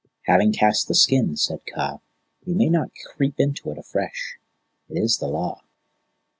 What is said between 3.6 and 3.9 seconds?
it